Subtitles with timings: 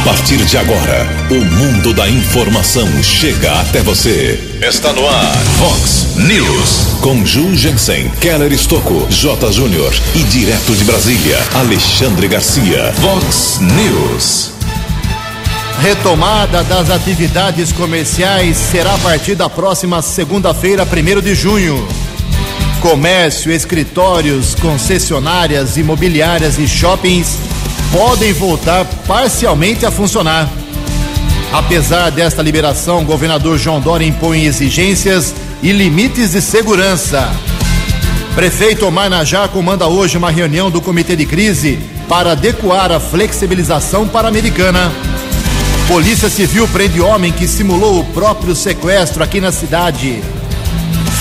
[0.00, 4.40] A partir de agora, o mundo da informação chega até você.
[4.66, 7.00] Está no ar, Fox News.
[7.02, 9.52] Com Ju Jensen, Keller Estocco, J.
[9.52, 12.94] Júnior e direto de Brasília, Alexandre Garcia.
[12.94, 14.52] Fox News.
[15.82, 21.86] Retomada das atividades comerciais será a partir da próxima segunda-feira, 1 de junho.
[22.80, 27.36] Comércio, escritórios, concessionárias, imobiliárias e shoppings
[27.92, 30.48] podem voltar parcialmente a funcionar.
[31.52, 37.28] Apesar desta liberação, o governador João Dória impõe exigências e limites de segurança.
[38.34, 44.06] Prefeito Omar Najá comanda hoje uma reunião do Comitê de Crise para adequar a flexibilização
[44.06, 44.92] para a americana.
[45.88, 50.22] Polícia Civil prende homem que simulou o próprio sequestro aqui na cidade.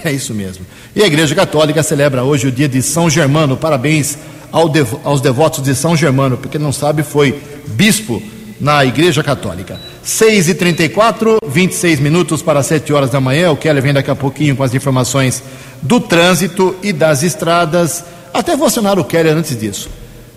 [0.04, 0.62] É isso mesmo.
[0.96, 3.54] E a Igreja Católica celebra hoje o dia de São Germano.
[3.54, 4.16] Parabéns
[4.50, 8.22] aos devotos de São Germano, porque não sabe, foi bispo
[8.58, 9.78] na Igreja Católica.
[10.02, 13.50] 6 e 34 26 minutos para 7 horas da manhã.
[13.50, 15.42] O Keller vem daqui a pouquinho com as informações
[15.82, 18.02] do trânsito e das estradas.
[18.32, 19.90] Até vou acionar o Keller antes disso,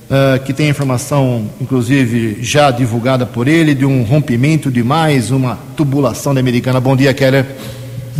[0.09, 5.57] uh, que tem informação, inclusive, já divulgada por ele, de um rompimento de mais uma
[5.77, 6.81] tubulação da americana.
[6.81, 7.45] Bom dia, Keller.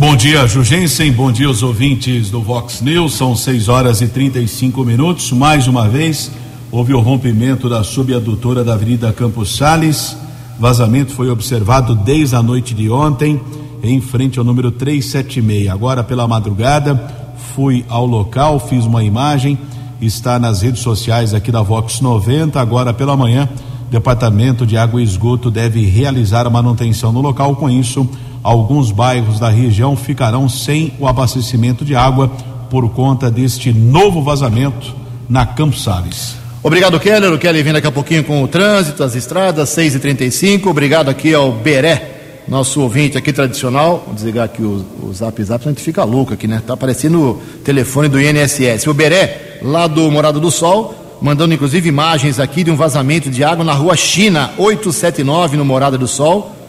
[0.00, 1.12] Bom dia, Jugensen.
[1.12, 3.12] Bom dia aos ouvintes do Vox News.
[3.12, 5.30] São 6 horas e 35 minutos.
[5.30, 6.30] Mais uma vez,
[6.72, 10.16] houve o rompimento da subadutora da Avenida Campos Sales.
[10.58, 13.38] Vazamento foi observado desde a noite de ontem,
[13.82, 15.68] em frente ao número 376.
[15.68, 19.58] Agora, pela madrugada, fui ao local, fiz uma imagem,
[20.00, 22.58] está nas redes sociais aqui da Vox 90.
[22.58, 23.46] Agora, pela manhã,
[23.90, 27.54] Departamento de Água e Esgoto deve realizar a manutenção no local.
[27.56, 28.08] Com isso,
[28.42, 32.30] alguns bairros da região ficarão sem o abastecimento de água
[32.70, 34.94] por conta deste novo vazamento
[35.28, 36.36] na Campos Sales.
[36.62, 37.32] Obrigado, Keller.
[37.32, 40.66] O Keller vem daqui a pouquinho com o trânsito, as estradas, 6h35.
[40.66, 44.02] Obrigado aqui ao Beré, nosso ouvinte aqui tradicional.
[44.04, 46.62] Vou desligar aqui o, o zap zap, a gente fica louco aqui, né?
[46.66, 47.34] Tá aparecendo o
[47.64, 48.86] telefone do INSS.
[48.86, 53.42] O Beré, lá do Morado do Sol, mandando inclusive imagens aqui de um vazamento de
[53.42, 56.59] água na rua China, 879, no Morada do Sol.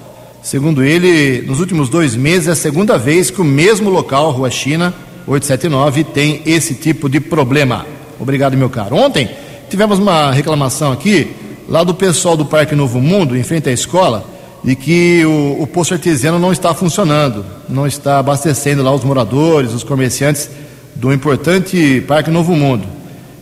[0.44, 4.50] Segundo ele, nos últimos dois meses é a segunda vez que o mesmo local, Rua
[4.50, 4.92] China,
[5.28, 7.86] 879, tem esse tipo de problema.
[8.20, 8.96] Obrigado, meu caro.
[8.96, 9.30] Ontem
[9.70, 11.36] tivemos uma reclamação aqui,
[11.70, 14.26] lá do pessoal do Parque Novo Mundo, em frente à escola,
[14.64, 19.74] de que o, o posto artesiano não está funcionando, não está abastecendo lá os moradores,
[19.74, 20.50] os comerciantes
[20.96, 22.88] do importante Parque Novo Mundo.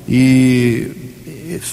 [0.07, 0.91] E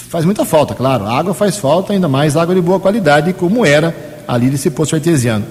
[0.09, 1.03] faz muita falta, claro.
[1.03, 4.95] A água faz falta, ainda mais água de boa qualidade, como era ali desse poço
[4.95, 5.45] artesiano.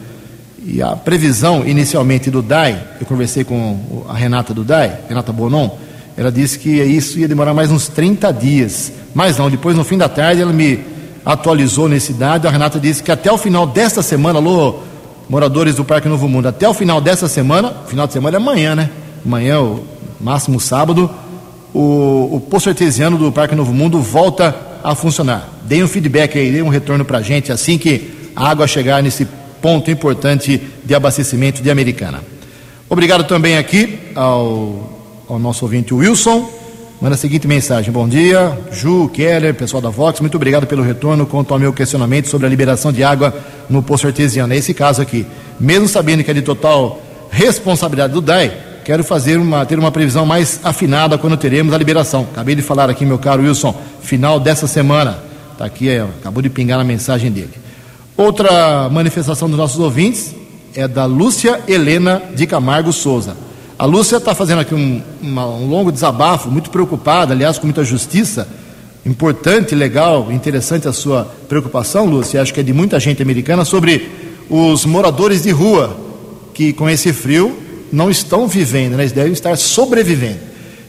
[0.64, 5.70] E a previsão inicialmente do DAI, eu conversei com a Renata do DAI, Renata Bonon,
[6.16, 8.92] ela disse que isso ia demorar mais uns 30 dias.
[9.14, 10.80] Mas não, depois no fim da tarde ela me
[11.24, 12.48] atualizou nesse dado.
[12.48, 14.80] A Renata disse que até o final desta semana, alô,
[15.28, 18.74] moradores do Parque Novo Mundo, até o final dessa semana, final de semana é amanhã,
[18.74, 18.90] né?
[19.24, 19.84] Amanhã, o
[20.20, 21.10] máximo sábado,
[21.74, 25.50] o, o poço artesiano do Parque Novo Mundo volta a funcionar.
[25.64, 29.02] Deem um feedback aí, deem um retorno para a gente assim que a água chegar
[29.02, 29.26] nesse
[29.62, 32.22] ponto importante de abastecimento de Americana.
[32.88, 36.48] Obrigado também aqui ao, ao nosso ouvinte Wilson.
[37.00, 41.26] manda a seguinte mensagem: Bom dia, Ju, Keller, pessoal da Vox, muito obrigado pelo retorno
[41.26, 43.34] quanto ao meu questionamento sobre a liberação de água
[43.68, 44.52] no poço artesiano.
[44.52, 45.26] É esse caso aqui.
[45.58, 47.00] Mesmo sabendo que é de total
[47.30, 48.52] responsabilidade do DAI,
[48.84, 52.28] quero fazer uma, ter uma previsão mais afinada quando teremos a liberação.
[52.30, 55.18] Acabei de falar aqui, meu caro Wilson, final dessa semana.
[55.52, 57.65] Está aqui, é, acabou de pingar na mensagem dele.
[58.16, 60.34] Outra manifestação dos nossos ouvintes
[60.74, 63.36] é da Lúcia Helena de Camargo Souza.
[63.78, 67.84] A Lúcia está fazendo aqui um, uma, um longo desabafo, muito preocupada, aliás, com muita
[67.84, 68.48] justiça.
[69.04, 74.10] Importante, legal, interessante a sua preocupação, Lúcia, acho que é de muita gente americana, sobre
[74.48, 75.94] os moradores de rua
[76.54, 77.54] que, com esse frio,
[77.92, 79.02] não estão vivendo, né?
[79.02, 80.38] eles devem estar sobrevivendo.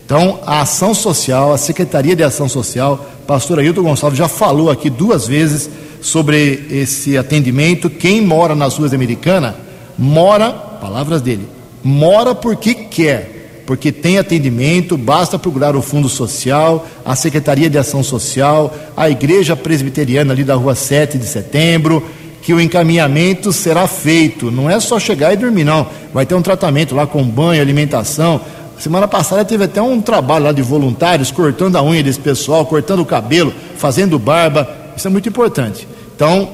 [0.06, 4.90] Então, a ação social, a Secretaria de Ação Social, pastor Ailton Gonçalves já falou aqui
[4.90, 5.70] duas vezes
[6.07, 7.89] sobre esse atendimento.
[7.89, 9.56] Quem mora nas ruas americanas,
[9.98, 11.45] mora, palavras dele,
[11.83, 18.01] mora porque quer, porque tem atendimento, basta procurar o Fundo Social, a Secretaria de Ação
[18.01, 22.01] Social, a Igreja Presbiteriana ali da rua 7 de setembro,
[22.42, 24.50] que o encaminhamento será feito.
[24.50, 25.88] Não é só chegar e dormir, não.
[26.13, 28.39] Vai ter um tratamento lá com banho, alimentação.
[28.80, 33.01] Semana passada teve até um trabalho lá de voluntários, cortando a unha desse pessoal, cortando
[33.01, 34.69] o cabelo, fazendo barba.
[34.95, 35.86] Isso é muito importante.
[36.18, 36.50] Então,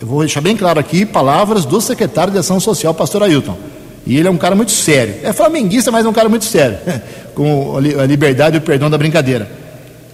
[0.00, 3.54] eu vou deixar bem claro aqui palavras do secretário de Ação Social, pastor Ailton.
[4.06, 5.16] E ele é um cara muito sério.
[5.22, 6.78] É flamenguista, mas é um cara muito sério.
[7.36, 9.50] Com a liberdade e o perdão da brincadeira.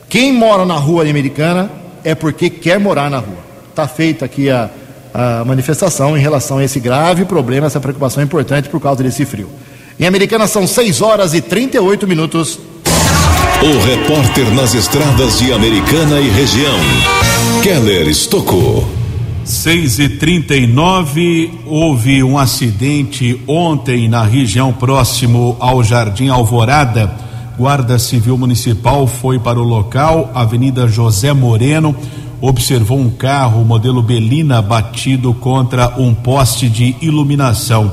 [0.08, 1.70] Quem mora na rua americana
[2.02, 3.38] é porque quer morar na rua.
[3.70, 4.68] Está feita aqui a,
[5.14, 9.48] a manifestação em relação a esse grave problema, essa preocupação importante por causa desse frio.
[10.00, 12.58] Em Americana são 6 horas e 38 minutos.
[13.62, 16.76] O repórter nas estradas de Americana e região,
[17.62, 18.84] Keller Estocou.
[19.44, 27.14] 6 e 39 houve um acidente ontem na região próximo ao Jardim Alvorada.
[27.56, 31.94] Guarda Civil Municipal foi para o local, Avenida José Moreno,
[32.40, 37.92] observou um carro modelo Belina batido contra um poste de iluminação.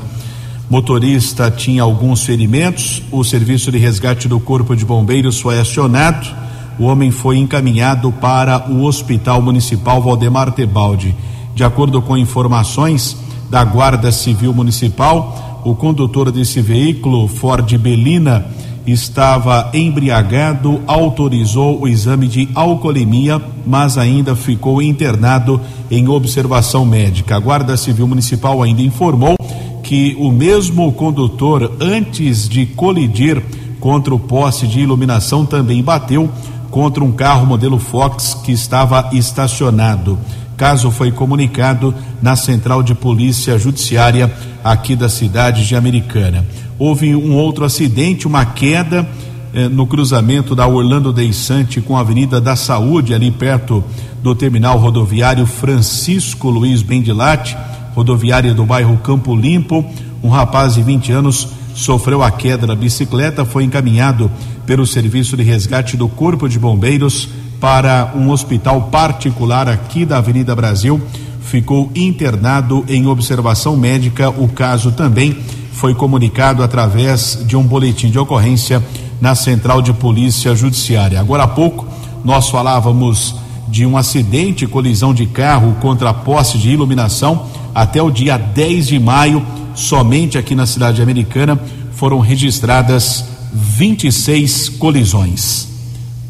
[0.68, 3.04] Motorista tinha alguns ferimentos.
[3.12, 6.49] O serviço de resgate do Corpo de Bombeiros foi acionado.
[6.80, 11.14] O homem foi encaminhado para o Hospital Municipal Valdemar Tebaldi.
[11.54, 13.18] De acordo com informações
[13.50, 18.46] da Guarda Civil Municipal, o condutor desse veículo, Ford Belina,
[18.86, 25.60] estava embriagado, autorizou o exame de alcoolemia, mas ainda ficou internado
[25.90, 27.36] em observação médica.
[27.36, 29.36] A Guarda Civil Municipal ainda informou
[29.82, 33.42] que o mesmo condutor, antes de colidir
[33.78, 36.30] contra o poste de iluminação, também bateu
[36.70, 40.18] contra um carro modelo Fox que estava estacionado
[40.60, 44.30] caso foi comunicado na Central de Polícia Judiciária
[44.62, 46.44] aqui da cidade de Americana.
[46.78, 49.08] Houve um outro acidente, uma queda
[49.54, 53.82] eh, no cruzamento da Orlando Deissante com a Avenida da Saúde, ali perto
[54.22, 57.56] do terminal rodoviário Francisco Luiz Bendilate,
[57.94, 59.82] rodoviária do bairro Campo Limpo.
[60.22, 61.48] Um rapaz de 20 anos
[61.80, 64.30] sofreu a queda da bicicleta, foi encaminhado
[64.66, 67.28] pelo Serviço de Resgate do Corpo de Bombeiros
[67.58, 71.00] para um hospital particular aqui da Avenida Brasil.
[71.40, 74.28] Ficou internado em observação médica.
[74.28, 75.38] O caso também
[75.72, 78.82] foi comunicado através de um boletim de ocorrência
[79.20, 81.18] na Central de Polícia Judiciária.
[81.18, 81.86] Agora há pouco,
[82.22, 83.34] nós falávamos
[83.68, 87.46] de um acidente, colisão de carro contra poste de iluminação.
[87.74, 91.58] Até o dia 10 de maio, somente aqui na cidade americana,
[91.92, 95.68] foram registradas 26 colisões.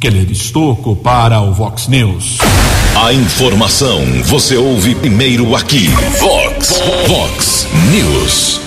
[0.00, 2.38] Keller Estocco para o Vox News.
[2.97, 5.88] A informação você ouve primeiro aqui.
[6.18, 8.61] Vox, Vox News.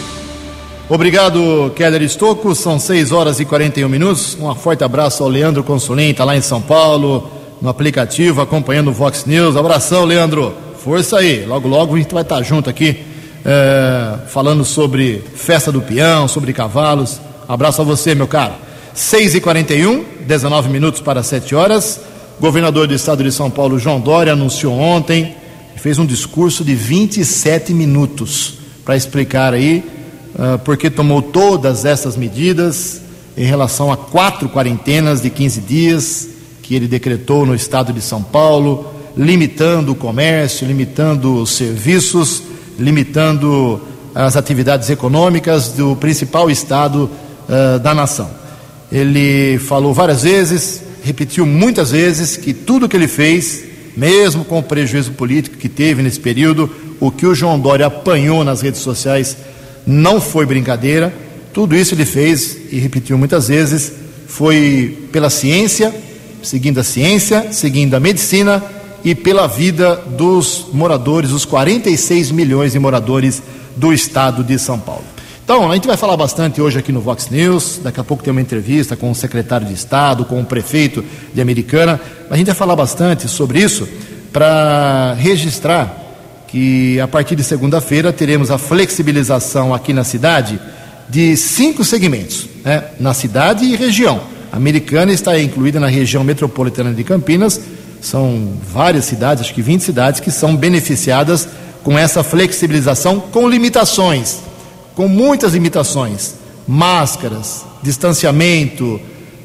[0.88, 2.54] Obrigado, Keller Estocco.
[2.54, 4.38] São 6 horas e 41 minutos.
[4.40, 7.28] Um forte abraço ao Leandro Consolim, está lá em São Paulo,
[7.60, 9.56] no aplicativo, acompanhando o Vox News.
[9.56, 10.54] Abração, Leandro.
[10.84, 11.46] Força aí.
[11.46, 12.98] Logo, logo a gente vai estar junto aqui,
[13.46, 17.22] é, falando sobre festa do peão, sobre cavalos.
[17.48, 18.56] Abraço a você, meu caro.
[18.94, 22.02] 6 e 41 19 minutos para 7 horas.
[22.38, 25.38] Governador do estado de São Paulo, João Dória, anunciou ontem,
[25.78, 29.90] fez um discurso de 27 minutos para explicar aí
[30.36, 33.02] uh, por que tomou todas essas medidas
[33.38, 36.28] em relação a quatro quarentenas de 15 dias
[36.62, 42.44] que ele decretou no estado de São Paulo, limitando o comércio, limitando os serviços,
[42.80, 43.82] limitando
[44.14, 47.10] as atividades econômicas do principal estado
[47.48, 48.30] uh, da nação.
[48.92, 53.64] Ele falou várias vezes, repetiu muitas vezes que tudo que ele fez,
[53.98, 58.44] mesmo com o prejuízo político que teve nesse período, o que o João Dória apanhou
[58.44, 59.38] nas redes sociais
[59.86, 61.14] não foi brincadeira.
[61.52, 63.92] Tudo isso ele fez e repetiu muitas vezes
[64.28, 65.94] foi pela ciência,
[66.42, 68.64] seguindo a ciência, seguindo a medicina
[69.04, 73.44] e pela vida dos moradores, os 46 milhões de moradores
[73.76, 75.04] do estado de São Paulo.
[75.44, 77.82] Então, a gente vai falar bastante hoje aqui no Vox News.
[77.84, 81.42] Daqui a pouco tem uma entrevista com o secretário de Estado, com o prefeito de
[81.42, 82.00] Americana.
[82.30, 83.86] A gente vai falar bastante sobre isso
[84.32, 86.02] para registrar
[86.48, 90.60] que a partir de segunda-feira teremos a flexibilização aqui na cidade
[91.10, 92.86] de cinco segmentos, né?
[93.00, 94.22] na cidade e região.
[94.50, 97.60] A Americana está incluída na região metropolitana de Campinas.
[98.04, 101.48] São várias cidades, acho que 20 cidades, que são beneficiadas
[101.84, 104.44] com essa flexibilização com limitações
[104.96, 106.36] com muitas limitações:
[106.68, 109.00] máscaras, distanciamento,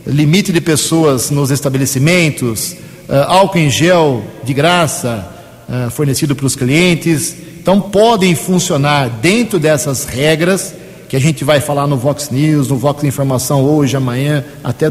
[0.06, 2.72] limite de pessoas nos estabelecimentos,
[3.08, 5.28] uh, álcool em gel de graça
[5.68, 7.36] uh, fornecido para os clientes.
[7.60, 10.74] Então, podem funcionar dentro dessas regras
[11.06, 14.90] que a gente vai falar no Vox News, no Vox Informação hoje, amanhã, até,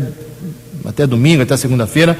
[0.85, 2.19] até domingo, até segunda-feira.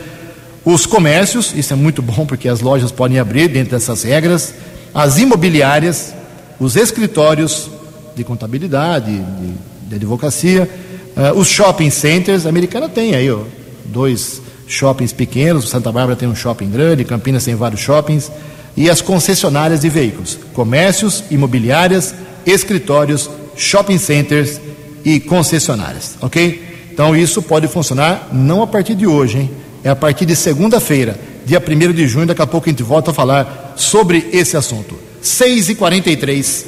[0.69, 4.53] Os comércios, isso é muito bom porque as lojas podem abrir dentro dessas regras,
[4.93, 6.13] as imobiliárias,
[6.59, 7.69] os escritórios,
[8.13, 9.53] de contabilidade, de,
[9.87, 10.69] de advocacia.
[11.15, 13.43] Uh, os shopping centers, a americana tem aí ó,
[13.85, 18.29] dois shoppings pequenos, Santa Bárbara tem um shopping grande, Campinas tem vários shoppings,
[18.75, 22.13] e as concessionárias de veículos, comércios, imobiliárias,
[22.45, 24.59] escritórios, shopping centers
[25.05, 26.89] e concessionárias, ok?
[26.91, 29.66] Então isso pode funcionar não a partir de hoje, hein?
[29.87, 33.11] É a partir de segunda-feira, dia 1 de junho, daqui a pouco a gente volta
[33.11, 34.99] a falar sobre esse assunto.
[35.21, 36.65] 6 e 43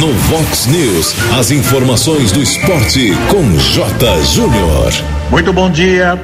[0.00, 4.22] no Vox News, as informações do esporte com J.
[4.22, 4.90] Júnior.
[5.30, 6.18] Muito bom dia.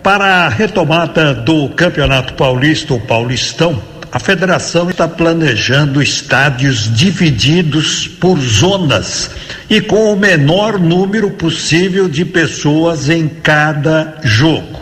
[0.00, 3.82] Para a retomada do Campeonato Paulista, o Paulistão,
[4.14, 9.28] a federação está planejando estádios divididos por zonas
[9.68, 14.80] e com o menor número possível de pessoas em cada jogo.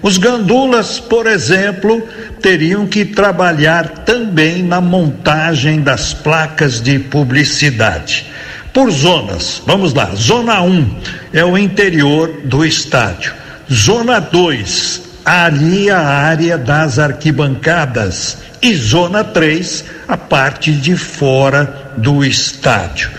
[0.00, 2.08] Os gandulas, por exemplo,
[2.40, 8.24] teriam que trabalhar também na montagem das placas de publicidade.
[8.72, 10.10] Por zonas, vamos lá.
[10.14, 10.96] Zona 1 um
[11.34, 13.34] é o interior do estádio.
[13.70, 18.38] Zona 2, ali a área das arquibancadas.
[18.62, 23.10] E zona 3, a parte de fora do estádio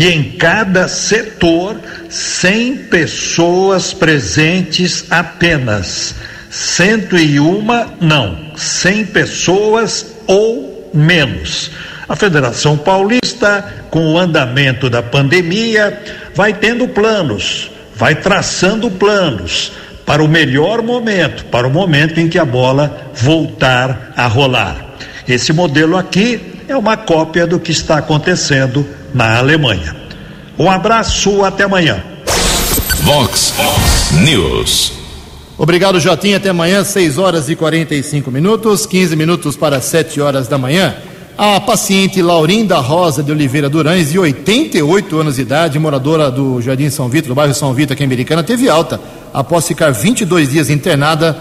[0.00, 6.14] e em cada setor 100 pessoas presentes apenas.
[6.50, 7.62] 101
[8.00, 11.70] não, 100 pessoas ou menos.
[12.08, 16.02] A Federação Paulista, com o andamento da pandemia,
[16.34, 19.70] vai tendo planos, vai traçando planos
[20.10, 24.96] para o melhor momento, para o momento em que a bola voltar a rolar.
[25.28, 29.94] Esse modelo aqui é uma cópia do que está acontecendo na Alemanha.
[30.58, 32.02] Um abraço, até amanhã.
[33.04, 33.54] Vox
[34.24, 34.94] News.
[35.56, 36.38] Obrigado, Jotinha.
[36.38, 40.92] Até amanhã, 6 horas e 45 minutos, 15 minutos para 7 horas da manhã.
[41.38, 46.90] A paciente Laurinda Rosa de Oliveira Durães, de 88 anos de idade, moradora do Jardim
[46.90, 49.00] São Vitor, do bairro São Vitor, aqui em Americana, teve alta
[49.32, 51.36] após ficar 22 dias internada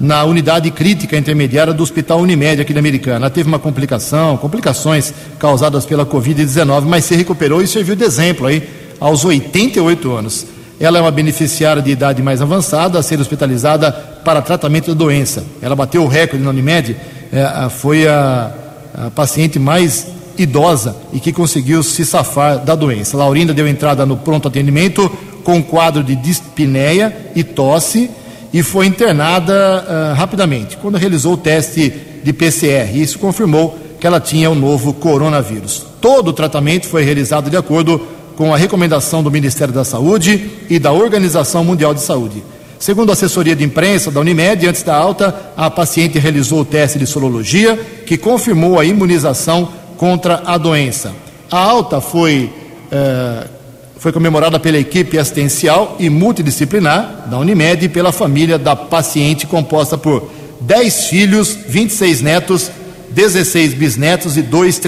[0.00, 3.16] na unidade crítica intermediária do Hospital Unimed aqui da Americana.
[3.16, 8.46] Ela teve uma complicação, complicações causadas pela Covid-19, mas se recuperou e serviu de exemplo
[8.46, 8.66] aí
[8.98, 10.46] aos 88 anos.
[10.80, 13.92] Ela é uma beneficiária de idade mais avançada a ser hospitalizada
[14.24, 15.44] para tratamento da doença.
[15.60, 16.96] Ela bateu o recorde na Unimed,
[17.30, 18.50] é, foi a,
[18.94, 20.06] a paciente mais
[20.38, 23.16] idosa e que conseguiu se safar da doença.
[23.16, 25.10] Laurinda deu entrada no pronto atendimento
[25.50, 28.08] com quadro de dispneia e tosse
[28.52, 31.92] e foi internada uh, rapidamente, quando realizou o teste
[32.22, 32.88] de PCR.
[32.94, 35.84] Isso confirmou que ela tinha o novo coronavírus.
[36.00, 38.00] Todo o tratamento foi realizado de acordo
[38.36, 42.44] com a recomendação do Ministério da Saúde e da Organização Mundial de Saúde.
[42.78, 46.96] Segundo a assessoria de imprensa da Unimed, antes da alta, a paciente realizou o teste
[46.96, 47.76] de sorologia,
[48.06, 51.12] que confirmou a imunização contra a doença.
[51.50, 52.52] A alta foi
[52.92, 53.59] uh,
[54.00, 59.98] foi comemorada pela equipe assistencial e multidisciplinar da Unimed e pela família da paciente, composta
[59.98, 62.70] por 10 filhos, 26 netos,
[63.10, 64.80] 16 bisnetos e 2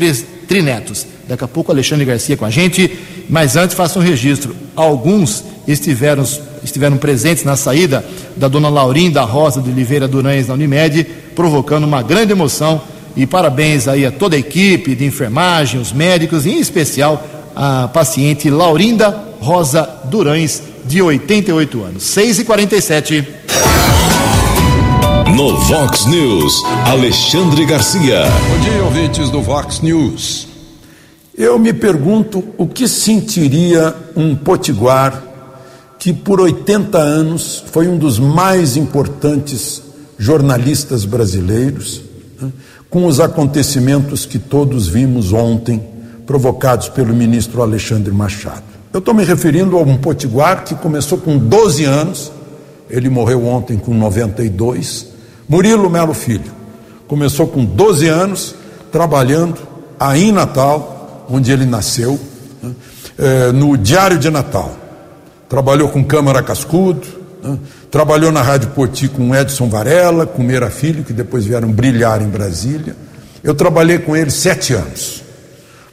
[0.49, 1.07] trinetos.
[1.29, 2.91] Daqui a pouco Alexandre Garcia com a gente,
[3.29, 4.57] mas antes faça um registro.
[4.75, 6.25] Alguns estiveram,
[6.65, 8.03] estiveram presentes na saída
[8.35, 11.05] da dona Laurinda Rosa de Oliveira Durães da Unimed,
[11.37, 12.81] provocando uma grande emoção.
[13.15, 17.89] E parabéns aí a toda a equipe de enfermagem, os médicos, e em especial a
[17.89, 22.03] paciente Laurinda Rosa Durães, de 88 anos.
[22.05, 23.29] 6 e 47
[25.37, 28.23] No Vox News, Alexandre Garcia.
[28.25, 30.49] Bom dia, ouvintes do Vox News.
[31.35, 35.23] Eu me pergunto o que sentiria um potiguar
[35.99, 39.83] que por 80 anos foi um dos mais importantes
[40.19, 42.03] jornalistas brasileiros,
[42.41, 42.51] né,
[42.91, 45.81] com os acontecimentos que todos vimos ontem,
[46.33, 48.63] provocados pelo ministro Alexandre Machado.
[48.91, 52.33] Eu estou me referindo a um potiguar que começou com 12 anos,
[52.89, 55.09] ele morreu ontem com 92.
[55.47, 56.51] Murilo Melo Filho
[57.07, 58.55] começou com 12 anos,
[58.91, 59.59] trabalhando
[60.01, 62.19] aí em Natal, onde ele nasceu,
[62.63, 62.71] né,
[63.19, 64.75] eh, no Diário de Natal.
[65.51, 67.07] Trabalhou com Câmara Cascudo,
[67.45, 67.59] né,
[67.91, 72.29] trabalhou na Rádio Poti com Edson Varela, com Meira Filho, que depois vieram brilhar em
[72.29, 72.97] Brasília.
[73.45, 75.22] Eu trabalhei com ele sete anos.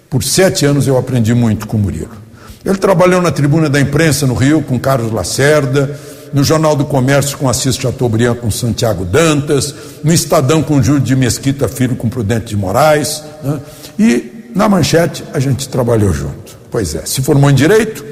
[0.10, 2.18] Por sete anos eu aprendi muito com o Murilo.
[2.66, 5.98] Ele trabalhou na tribuna da imprensa no Rio com Carlos Lacerda,
[6.34, 9.74] no Jornal do Comércio com Assis Chateaubriand com Santiago Dantas,
[10.04, 13.60] no Estadão com Júlio de Mesquita Filho com Prudente de Moraes, né?
[13.98, 16.58] e na Manchete a gente trabalhou junto.
[16.72, 18.06] Pois é, se formou em Direito,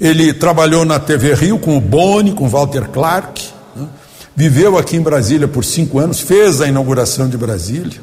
[0.00, 3.42] ele trabalhou na TV Rio com o Boni, com Walter Clark,
[3.74, 3.86] né?
[4.36, 8.00] viveu aqui em Brasília por cinco anos, fez a inauguração de Brasília,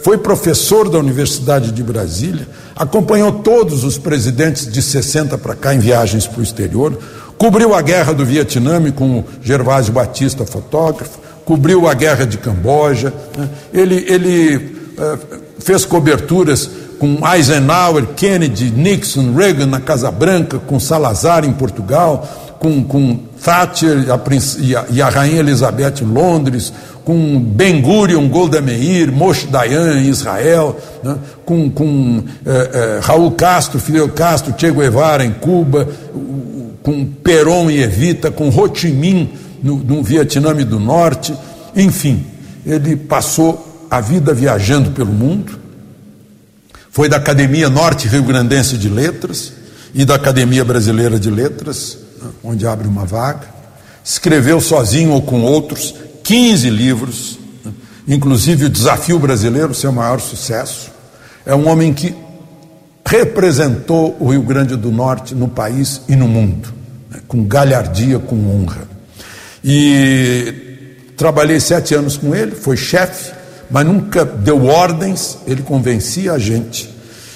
[0.00, 5.78] foi professor da Universidade de Brasília, acompanhou todos os presidentes de 60 para cá em
[5.78, 6.98] viagens para o exterior,
[7.38, 13.12] cobriu a guerra do Vietnã com o Gervásio Batista, fotógrafo, cobriu a guerra de Camboja,
[13.36, 13.48] né?
[13.72, 14.56] ele, ele
[14.98, 15.18] uh,
[15.58, 16.68] fez coberturas
[16.98, 22.26] com Eisenhower, Kennedy, Nixon, Reagan na Casa Branca, com Salazar em Portugal,
[22.58, 24.06] com, com Thatcher
[24.58, 26.72] e, a, e a Rainha Elizabeth em Londres,
[27.04, 31.16] com Ben Gurion, Golda Meir, Moshe Dayan em Israel, né?
[31.44, 35.86] com, com eh, eh, Raul Castro, Fidel Castro, Che Guevara em Cuba,
[36.82, 39.30] com Perón e Evita, com Ho Chi Minh
[39.62, 41.34] no, no Vietnã do Norte,
[41.76, 42.24] enfim,
[42.64, 45.58] ele passou a vida viajando pelo mundo,
[46.90, 49.52] foi da Academia Norte Rio Grandense de Letras
[49.94, 52.30] e da Academia Brasileira de Letras, né?
[52.42, 53.46] onde abre uma vaga,
[54.02, 55.94] escreveu sozinho ou com outros
[56.24, 57.38] 15 livros,
[58.08, 60.90] inclusive o Desafio Brasileiro, seu maior sucesso.
[61.44, 62.14] É um homem que
[63.06, 66.72] representou o Rio Grande do Norte no país e no mundo,
[67.10, 68.88] né, com galhardia, com honra.
[69.62, 73.32] E trabalhei sete anos com ele, foi chefe,
[73.70, 76.88] mas nunca deu ordens, ele convencia a gente.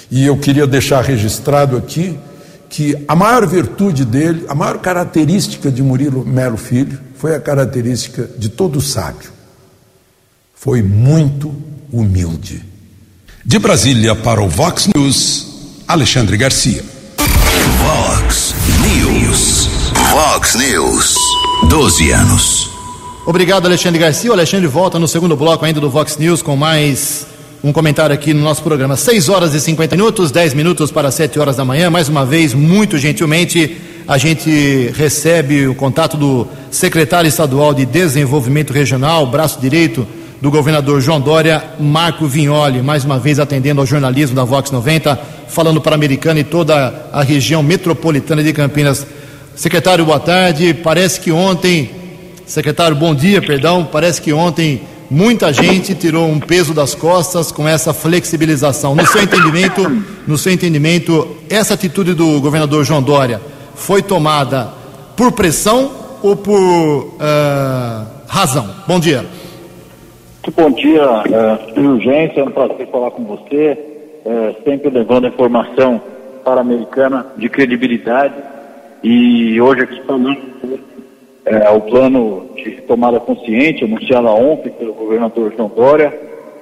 [0.09, 2.17] E eu queria deixar registrado aqui
[2.67, 8.29] que a maior virtude dele, a maior característica de Murilo Melo Filho, foi a característica
[8.37, 9.29] de todo sábio.
[10.55, 11.53] Foi muito
[11.91, 12.63] humilde.
[13.45, 16.81] De Brasília para o Vox News, Alexandre Garcia.
[17.77, 19.67] Vox News.
[20.11, 21.15] Vox News.
[21.67, 22.69] 12 anos.
[23.25, 24.29] Obrigado, Alexandre Garcia.
[24.29, 27.27] O Alexandre volta no segundo bloco ainda do Vox News com mais
[27.63, 28.95] um comentário aqui no nosso programa.
[28.95, 31.89] 6 horas e 50 minutos, 10 minutos para 7 horas da manhã.
[31.89, 38.71] Mais uma vez, muito gentilmente, a gente recebe o contato do secretário estadual de Desenvolvimento
[38.71, 40.07] Regional, braço direito
[40.41, 45.19] do governador João Dória, Marco Vignoli, mais uma vez atendendo ao jornalismo da Vox 90,
[45.49, 49.05] falando para a Americana e toda a região metropolitana de Campinas.
[49.53, 50.73] Secretário, boa tarde.
[50.73, 51.91] Parece que ontem,
[52.45, 53.83] secretário, bom dia, perdão.
[53.83, 58.95] Parece que ontem muita gente tirou um peso das costas com essa flexibilização.
[58.95, 63.41] No seu entendimento, no seu entendimento, essa atitude do governador João Dória
[63.75, 64.69] foi tomada
[65.15, 65.91] por pressão
[66.21, 68.69] ou por uh, razão?
[68.87, 69.25] Bom dia.
[70.55, 73.77] Bom dia, uh, urgência, é um prazer falar com você,
[74.25, 76.01] uh, sempre levando informação
[76.45, 78.33] a americana de credibilidade
[79.03, 80.35] e hoje aqui falando
[81.49, 86.13] uh, o plano de tomada consciente anunciado ontem pelo governador João Dória,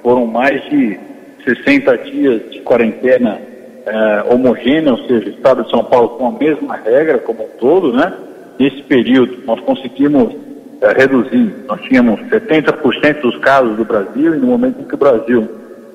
[0.02, 0.97] foram mais de
[1.43, 3.39] 60 dias de quarentena
[3.88, 7.58] é, homogênea, ou seja, o Estado de São Paulo com a mesma regra como um
[7.58, 8.13] todo, né?
[8.60, 10.36] Nesse período, nós conseguimos
[10.82, 14.97] é, reduzir, nós tínhamos 70% dos casos do Brasil, e no momento em que o
[14.97, 15.47] Brasil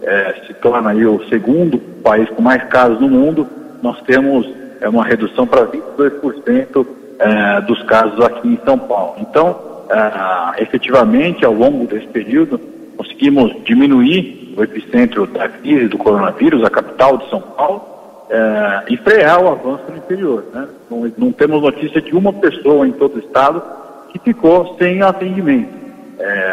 [0.02, 3.46] é, se torna aí o segundo país com mais casos no mundo,
[3.82, 4.48] nós temos
[4.80, 6.86] é, uma redução para 22%
[7.18, 9.14] é, dos casos aqui em São Paulo.
[9.18, 9.56] Então,
[9.88, 12.58] é, efetivamente, ao longo desse período,
[12.96, 17.82] conseguimos diminuir o epicentro da crise do coronavírus, a capital de São Paulo,
[18.30, 20.44] é, e frear o avanço no interior.
[20.52, 20.68] Né?
[20.90, 23.62] Não, não, temos notícia de uma pessoa em todo o estado
[24.10, 25.82] que ficou sem atendimento.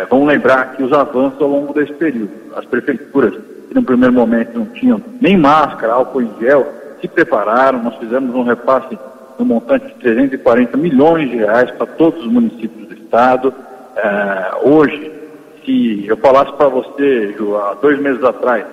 [0.09, 3.35] Vamos lembrar que os avanços ao longo desse período, as prefeituras,
[3.67, 6.65] que no primeiro momento não tinham nem máscara, álcool em gel,
[6.99, 8.97] se prepararam, nós fizemos um repasse
[9.39, 13.53] no montante de 340 milhões de reais para todos os municípios do estado.
[13.95, 15.11] É, hoje,
[15.65, 18.65] se eu falasse para você, Ju, há dois meses atrás,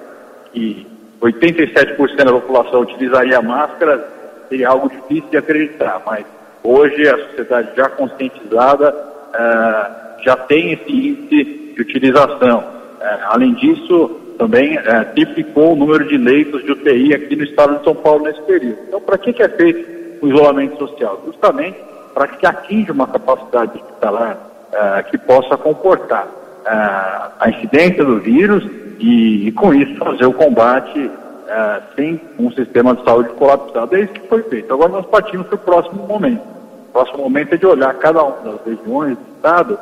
[0.53, 0.85] que
[1.23, 4.09] 87% da população utilizaria máscara,
[4.49, 6.25] seria algo difícil de acreditar, mas
[6.63, 8.95] hoje a sociedade já conscientizada
[9.35, 12.65] é, já tem esse índice de utilização.
[13.01, 14.79] É, além disso, também
[15.15, 18.79] triplicou o número de leitos de UTI aqui no estado de São Paulo nesse período.
[18.89, 19.96] Então, para que, que é feito
[20.29, 21.21] isolamento social?
[21.27, 21.79] Justamente
[22.17, 24.39] para que atinja uma capacidade hospitalar
[24.73, 26.27] é, que possa comportar
[26.65, 28.65] é, a incidência do vírus
[28.99, 31.11] e, e, com isso, fazer o combate
[31.47, 33.95] é, sem um sistema de saúde colapsado.
[33.95, 34.73] É isso que foi feito.
[34.73, 36.41] Agora nós partimos para o próximo momento.
[36.89, 39.79] O próximo momento é de olhar cada uma das regiões do estado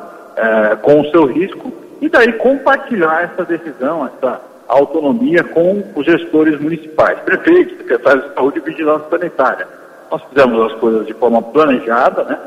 [0.81, 7.17] com o seu risco e daí compartilhar essa decisão, essa autonomia com os gestores municipais,
[7.19, 9.67] prefeitos, secretários de saúde e vigilância sanitária.
[10.11, 12.37] Nós fizemos as coisas de forma planejada, né?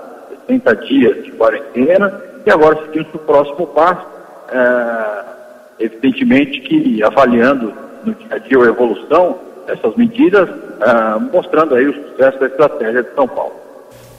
[0.46, 4.06] 60 dias de quarentena, e agora seguimos para o próximo passo,
[4.50, 7.72] é, evidentemente que avaliando
[8.04, 13.02] no dia a dia a evolução dessas medidas, é, mostrando aí o sucesso da estratégia
[13.02, 13.52] de São Paulo.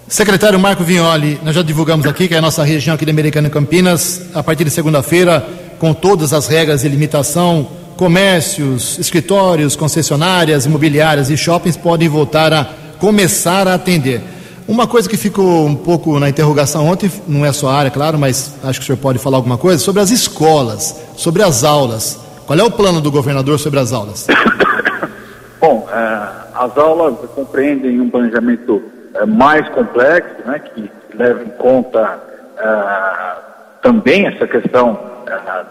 [0.07, 3.47] Secretário Marco Vignoli, nós já divulgamos aqui que é a nossa região aqui de Americana
[3.47, 5.43] e Campinas, a partir de segunda-feira,
[5.77, 12.67] com todas as regras de limitação, comércios, escritórios, concessionárias, imobiliárias e shoppings podem voltar a
[12.99, 14.21] começar a atender.
[14.67, 18.55] Uma coisa que ficou um pouco na interrogação ontem, não é sua área, claro, mas
[18.63, 22.19] acho que o senhor pode falar alguma coisa, sobre as escolas, sobre as aulas.
[22.45, 24.27] Qual é o plano do governador sobre as aulas?
[25.59, 28.83] Bom, é, as aulas compreendem um planejamento
[29.15, 32.19] é, mais complexo, né, que leva em conta
[32.57, 33.35] é,
[33.81, 34.99] também essa questão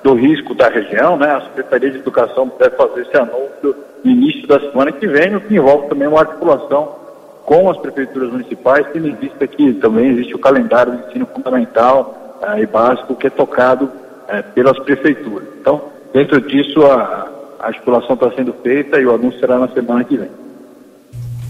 [0.03, 1.17] do risco da região.
[1.17, 5.37] Né, a Secretaria de Educação deve fazer esse anúncio no início da semana que vem,
[5.37, 6.98] o que envolve também uma articulação
[7.49, 12.37] com as prefeituras municipais, tendo em vista que também existe o calendário do ensino fundamental
[12.43, 13.91] eh, e básico que é tocado
[14.29, 15.49] eh, pelas prefeituras.
[15.59, 15.81] Então,
[16.13, 17.27] dentro disso, a,
[17.59, 20.29] a articulação está sendo feita e o anúncio será na semana que vem.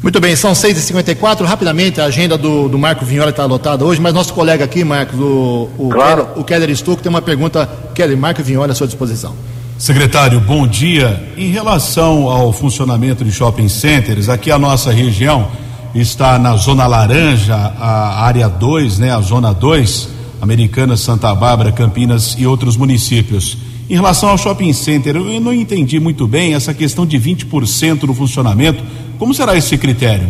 [0.01, 1.45] Muito bem, são 6h54.
[1.45, 5.19] Rapidamente, a agenda do, do Marco Vinhola está lotada hoje, mas nosso colega aqui, Marcos,
[5.19, 6.27] o, o, claro.
[6.27, 7.69] Keller, o Keller Stuck, tem uma pergunta.
[7.93, 9.35] Keller, Marco Vinhola à sua disposição.
[9.77, 11.21] Secretário, bom dia.
[11.37, 15.51] Em relação ao funcionamento de shopping centers, aqui a nossa região
[15.95, 20.09] está na Zona Laranja, a área 2, né, a Zona 2,
[20.41, 23.59] Americana, Santa Bárbara, Campinas e outros municípios.
[23.89, 28.15] Em relação ao shopping center, eu não entendi muito bem essa questão de 20% no
[28.15, 28.83] funcionamento.
[29.19, 30.29] Como será esse critério?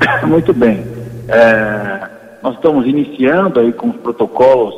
[0.26, 0.82] Muito bem.
[1.28, 2.08] É,
[2.42, 4.74] nós estamos iniciando aí com os protocolos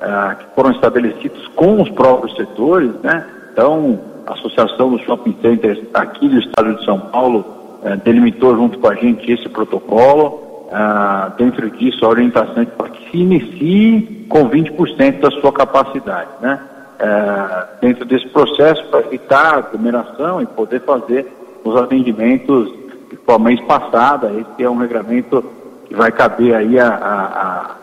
[0.00, 3.24] ah, que foram estabelecidos com os próprios setores, né?
[3.52, 7.44] Então, a Associação dos Shopping Centers aqui do Estado de São Paulo
[7.82, 10.66] eh, delimitou junto com a gente esse protocolo.
[10.70, 16.30] Ah, dentro disso, a orientação é para que se inicie com 20% da sua capacidade,
[16.40, 16.60] né?
[16.98, 21.26] Eh, dentro desse processo, para evitar aglomeração e poder fazer
[21.64, 22.72] os atendimentos
[23.10, 24.32] de forma espaçada.
[24.32, 25.44] Esse é um regramento
[25.86, 27.76] que vai caber aí a, a, a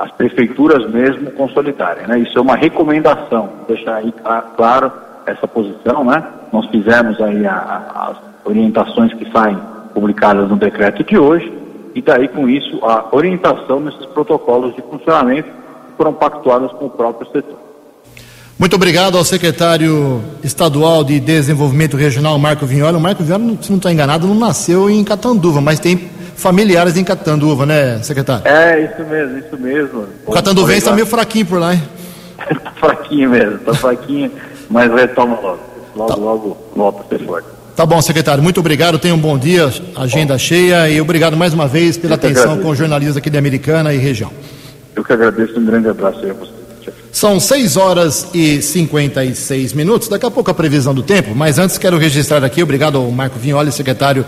[0.00, 2.06] as prefeituras mesmo consolidarem.
[2.06, 2.20] Né?
[2.20, 4.12] Isso é uma recomendação, deixar aí
[4.56, 4.90] claro
[5.26, 6.04] essa posição.
[6.04, 6.22] Né?
[6.52, 9.58] Nós fizemos aí a, a, as orientações que saem
[9.94, 11.52] publicadas no decreto de hoje,
[11.94, 16.90] e daí com isso a orientação nesses protocolos de funcionamento que foram pactuadas com o
[16.90, 17.58] próprio setor.
[18.58, 22.98] Muito obrigado ao secretário estadual de Desenvolvimento Regional, Marco Vinhola.
[22.98, 25.96] O Marco Vinhola, se não estou enganado, não nasceu em Catanduva, mas tem
[26.36, 28.46] familiares em Catanduva, né, secretário?
[28.46, 30.06] É, isso mesmo, isso mesmo.
[30.26, 31.82] O Catanduvense está meio fraquinho por lá, hein?
[32.62, 34.30] tá fraquinho mesmo, tá fraquinho,
[34.70, 35.58] mas retoma logo.
[35.94, 36.16] Logo, tá.
[36.16, 37.48] logo volta a ser forte.
[37.74, 38.42] Tá bom, secretário.
[38.42, 38.98] Muito obrigado.
[38.98, 40.38] Tenha um bom dia, agenda bom.
[40.38, 43.98] cheia e obrigado mais uma vez pela atenção com os jornalistas aqui de Americana e
[43.98, 44.30] região.
[44.94, 45.58] Eu que agradeço.
[45.58, 46.60] Um grande abraço aí a você.
[47.12, 50.08] São 6 horas e 56 minutos.
[50.08, 53.38] Daqui a pouco a previsão do tempo, mas antes quero registrar aqui, obrigado ao Marco
[53.38, 54.24] Vignoli, secretário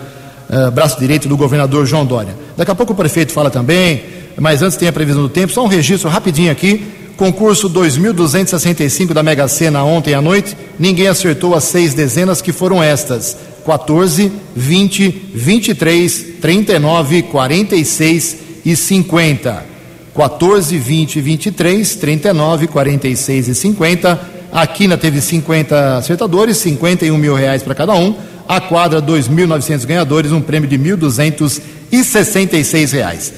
[0.49, 2.35] uh, braço direito do governador João Dória.
[2.57, 4.03] Daqui a pouco o prefeito fala também,
[4.37, 7.02] mas antes tem a previsão do tempo, só um registro rapidinho aqui.
[7.17, 12.81] Concurso 2265 da Mega Sena ontem à noite, ninguém acertou as seis dezenas que foram
[12.81, 19.73] estas: 14, 20, 23, 39, 46 e 50.
[20.15, 24.33] 14, 20, 23, 39, 46 e 50.
[24.51, 28.15] A Quina teve 50 acertadores, 51 mil reais para cada um.
[28.47, 33.33] A quadra, 2.900 ganhadores, um prêmio de 1.266 reais.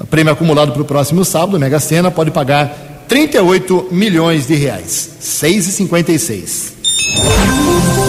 [0.00, 5.10] O prêmio acumulado para o próximo sábado, Mega Sena, pode pagar 38 milhões de reais.
[5.22, 6.72] 6,56.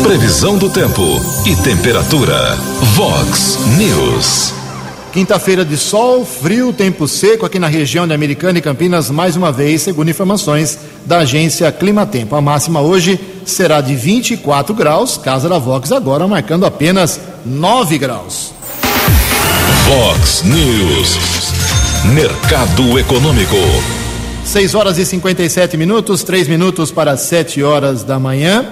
[0.03, 1.01] Previsão do tempo
[1.45, 2.55] e temperatura.
[2.95, 4.53] Vox News.
[5.13, 9.51] Quinta-feira de sol, frio, tempo seco aqui na região de Americana e Campinas, mais uma
[9.51, 12.35] vez, segundo informações da agência Climatempo.
[12.35, 18.51] A máxima hoje será de 24 graus, Casa da Vox agora marcando apenas 9 graus.
[19.88, 21.17] Vox News.
[22.13, 23.98] Mercado Econômico.
[24.49, 28.65] 6 horas e 57 minutos, 3 minutos para 7 horas da manhã.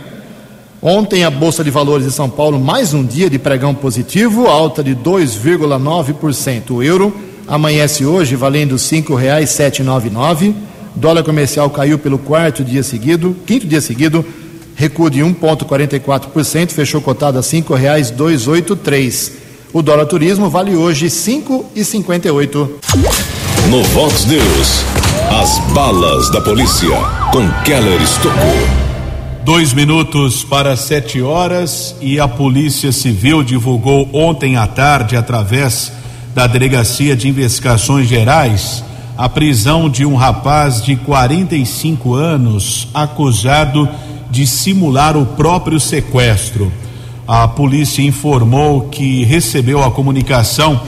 [0.81, 4.83] Ontem a Bolsa de Valores de São Paulo, mais um dia de pregão positivo, alta
[4.83, 6.71] de 2,9%.
[6.71, 7.15] O euro
[7.47, 10.55] amanhece hoje valendo R$ 5,799.
[10.95, 14.25] Dólar comercial caiu pelo quarto dia seguido, quinto dia seguido,
[14.73, 19.31] recuo de 1,44%, fechou cotado a R$ 5,283.
[19.71, 22.67] O dólar turismo vale hoje R$ 5,58.
[23.69, 24.83] No Vox News,
[25.25, 26.95] as balas da polícia
[27.32, 28.58] com Keller Estocou.
[29.43, 35.91] Dois minutos para sete horas e a Polícia Civil divulgou ontem à tarde, através
[36.34, 38.84] da Delegacia de Investigações Gerais,
[39.17, 43.89] a prisão de um rapaz de 45 anos acusado
[44.30, 46.71] de simular o próprio sequestro.
[47.27, 50.80] A polícia informou que recebeu a comunicação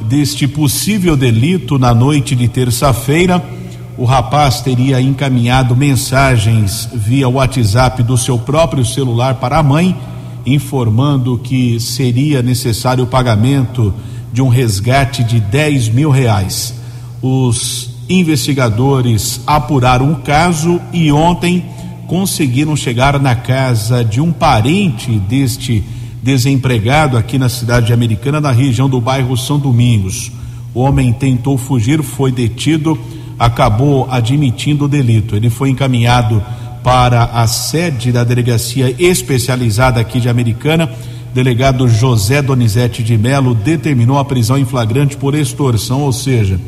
[0.00, 3.55] deste possível delito na noite de terça-feira
[3.98, 9.96] o rapaz teria encaminhado mensagens via WhatsApp do seu próprio celular para a mãe,
[10.44, 13.94] informando que seria necessário o pagamento
[14.32, 16.74] de um resgate de 10 mil reais.
[17.22, 21.64] Os investigadores apuraram o caso e ontem
[22.06, 25.82] conseguiram chegar na casa de um parente deste
[26.22, 30.30] desempregado aqui na cidade americana, na região do bairro São Domingos.
[30.74, 32.98] O homem tentou fugir, foi detido
[33.38, 35.36] acabou admitindo o delito.
[35.36, 36.42] Ele foi encaminhado
[36.82, 40.90] para a sede da delegacia especializada aqui de Americana.
[41.34, 46.60] Delegado José Donizete de Melo determinou a prisão em flagrante por extorsão, ou seja,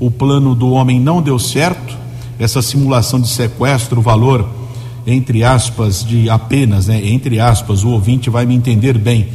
[0.00, 1.96] o plano do homem não deu certo.
[2.38, 4.46] Essa simulação de sequestro, valor
[5.06, 7.00] entre aspas de apenas, né?
[7.04, 9.28] Entre aspas, o ouvinte vai me entender bem.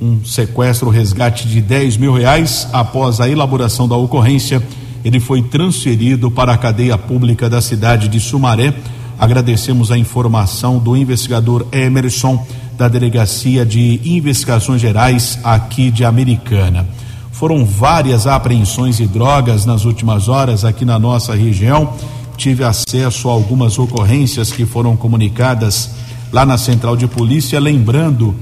[0.00, 4.62] Um sequestro, resgate de 10 mil reais após a elaboração da ocorrência
[5.04, 8.74] ele foi transferido para a cadeia pública da cidade de Sumaré.
[9.18, 16.86] Agradecemos a informação do investigador Emerson, da Delegacia de Investigações Gerais aqui de Americana.
[17.32, 21.94] Foram várias apreensões de drogas nas últimas horas aqui na nossa região.
[22.36, 25.90] Tive acesso a algumas ocorrências que foram comunicadas
[26.32, 28.34] lá na Central de Polícia, lembrando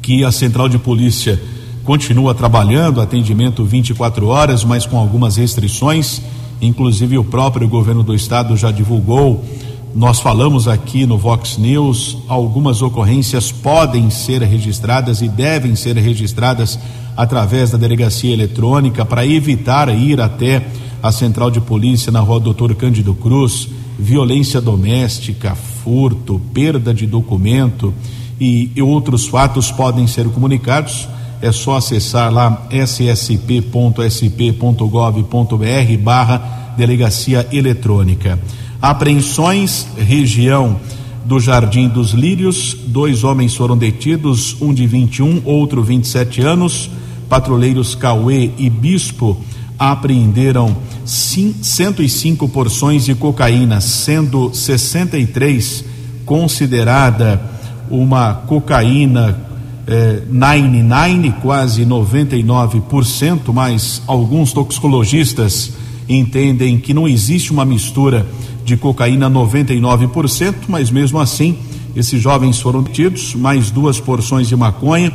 [0.00, 1.40] que a Central de Polícia
[1.84, 6.22] continua trabalhando, atendimento 24 horas, mas com algumas restrições.
[6.60, 9.44] Inclusive, o próprio governo do estado já divulgou.
[9.94, 16.78] Nós falamos aqui no Vox News, algumas ocorrências podem ser registradas e devem ser registradas
[17.16, 20.66] através da delegacia eletrônica para evitar ir até
[21.00, 27.94] a central de polícia na rua Doutor Cândido Cruz, violência doméstica, furto, perda de documento
[28.40, 31.06] e, outros fatos podem ser comunicados
[31.44, 33.58] é só acessar lá ssp.sp.gov.br
[36.02, 38.38] barra delegacia eletrônica.
[38.80, 40.80] Apreensões, região
[41.22, 46.90] do Jardim dos Lírios, dois homens foram detidos, um de 21, outro 27 anos.
[47.28, 49.38] Patrulheiros Cauê e Bispo
[49.78, 55.84] apreenderam 105 porções de cocaína, sendo 63
[56.24, 57.38] considerada
[57.90, 59.53] uma cocaína
[59.86, 65.72] é, 99, quase 99%, mas alguns toxicologistas
[66.08, 68.26] entendem que não existe uma mistura
[68.64, 71.58] de cocaína 99%, mas mesmo assim,
[71.94, 75.12] esses jovens foram detidos, mais duas porções de maconha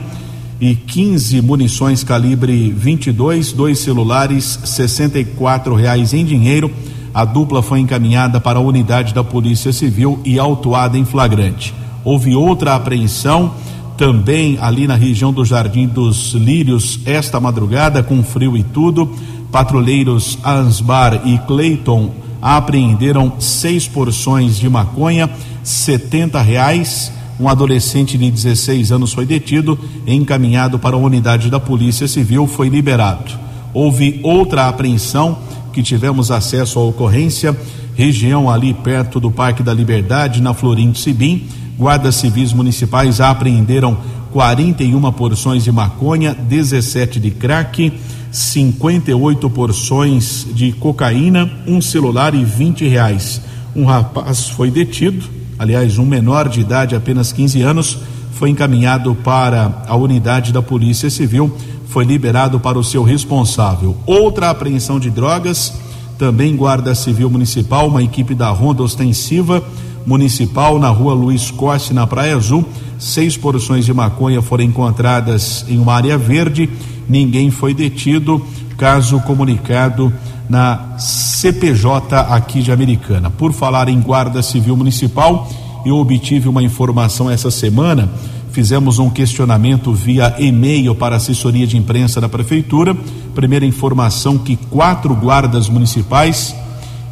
[0.62, 6.72] e 15 munições calibre 22, dois celulares, 64 reais em dinheiro.
[7.14, 11.74] A dupla foi encaminhada para a unidade da Polícia Civil e autuada em flagrante.
[12.04, 13.54] Houve outra apreensão
[14.00, 19.14] também ali na região do Jardim dos Lírios esta madrugada com frio e tudo.
[19.52, 25.30] Patrulheiros Ansbar e Clayton apreenderam seis porções de maconha,
[25.62, 27.12] setenta reais.
[27.38, 32.70] Um adolescente de 16 anos foi detido, encaminhado para a unidade da Polícia Civil, foi
[32.70, 33.34] liberado.
[33.74, 35.40] Houve outra apreensão
[35.74, 37.56] que tivemos acesso à ocorrência,
[37.96, 41.46] região ali perto do Parque da Liberdade, na Florindo Sibim
[41.80, 43.98] Guardas civis municipais apreenderam
[44.34, 47.94] 41 porções de maconha, 17 de crack,
[48.30, 53.42] 58 porções de cocaína, um celular e 20 reais.
[53.74, 55.26] Um rapaz foi detido,
[55.58, 57.98] aliás, um menor de idade, apenas 15 anos,
[58.34, 61.56] foi encaminhado para a unidade da Polícia Civil,
[61.88, 63.96] foi liberado para o seu responsável.
[64.06, 65.74] Outra apreensão de drogas,
[66.18, 69.64] também Guarda Civil Municipal, uma equipe da Ronda Ostensiva
[70.06, 72.66] municipal na rua Luiz Coste, na Praia Azul.
[72.98, 76.70] Seis porções de maconha foram encontradas em uma área verde
[77.10, 78.46] ninguém foi detido.
[78.78, 80.14] Caso comunicado
[80.48, 83.30] na CPJ aqui de Americana.
[83.30, 85.50] Por falar em Guarda Civil Municipal,
[85.86, 88.10] eu obtive uma informação essa semana.
[88.54, 92.96] Fizemos um questionamento via e-mail para assessoria de imprensa da prefeitura.
[93.36, 96.56] Primeira informação que quatro guardas municipais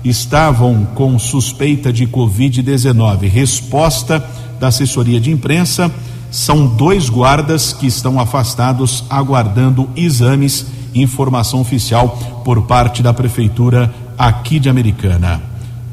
[0.04, 3.30] estavam com suspeita de Covid-19.
[3.30, 4.24] Resposta
[4.60, 5.92] da assessoria de imprensa:
[6.30, 13.94] são dois guardas que estão afastados aguardando exames e informação oficial por parte da prefeitura
[14.18, 15.42] aqui de Americana.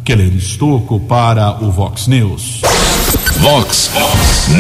[0.04, 2.60] Keller Estocco para o Vox News.
[3.38, 3.90] Vox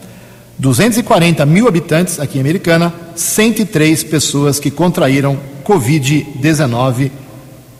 [0.59, 7.11] 240 mil habitantes aqui em Americana, 103 pessoas que contraíram Covid-19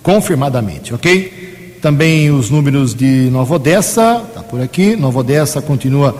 [0.03, 1.79] confirmadamente, ok?
[1.81, 4.97] Também os números de Nova Odessa, está por aqui.
[4.97, 6.15] Nova Odessa continua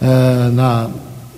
[0.00, 0.88] uh, na,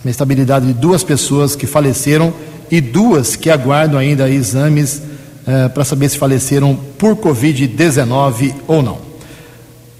[0.04, 2.32] na estabilidade de duas pessoas que faleceram
[2.70, 5.02] e duas que aguardam ainda exames
[5.46, 8.98] uh, para saber se faleceram por Covid-19 ou não.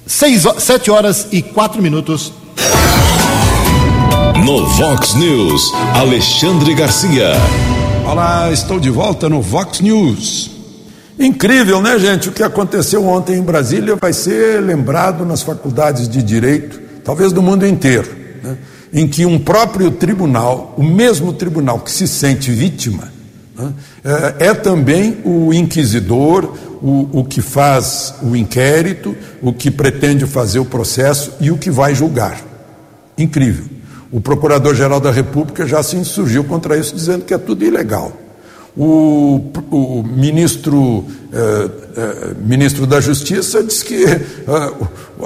[0.07, 2.33] Seis, sete horas e quatro minutos.
[4.45, 7.33] No Vox News, Alexandre Garcia.
[8.05, 10.51] Olá, estou de volta no Vox News.
[11.19, 12.29] Incrível, né, gente?
[12.29, 17.41] O que aconteceu ontem em Brasília vai ser lembrado nas faculdades de direito, talvez do
[17.41, 18.11] mundo inteiro,
[18.43, 18.59] né?
[18.93, 23.11] em que um próprio tribunal, o mesmo tribunal que se sente vítima,
[23.57, 23.73] né?
[24.05, 30.59] é, é, também o inquisidor, o, o que faz o inquérito, o que pretende fazer
[30.59, 32.43] o processo e o que vai julgar.
[33.17, 33.82] Incrível.
[34.13, 38.13] O Procurador-Geral da República já se insurgiu contra isso, dizendo que é tudo ilegal.
[38.77, 44.21] O, o ministro, eh, eh, ministro da Justiça diz que eh,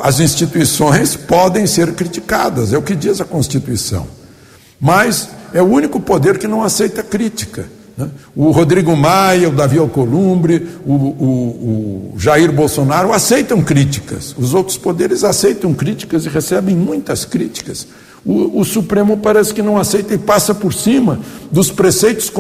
[0.02, 4.06] as instituições podem ser criticadas, é o que diz a Constituição.
[4.80, 7.66] Mas é o único poder que não aceita crítica.
[7.96, 8.08] Né?
[8.36, 14.34] O Rodrigo Maia, o Davi Alcolumbre, o, o, o, Jair Bolsonaro aceitam críticas.
[14.38, 17.86] Os outros poderes aceitam críticas e recebem muitas críticas.
[18.26, 21.20] O, o Supremo parece que não aceita e passa por cima
[21.52, 22.30] dos preceitos